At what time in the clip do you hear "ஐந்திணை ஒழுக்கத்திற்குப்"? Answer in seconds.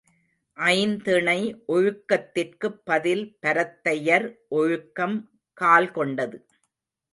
0.57-2.81